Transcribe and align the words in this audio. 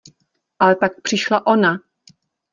Ale 0.59 0.75
pak 0.75 1.01
přišla 1.01 1.47
ona! 1.47 1.77